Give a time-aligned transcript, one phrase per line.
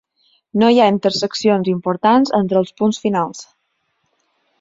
[0.61, 3.45] No hi ha interseccions importants entre els punts finals.